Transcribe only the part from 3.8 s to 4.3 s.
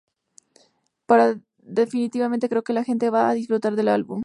álbum.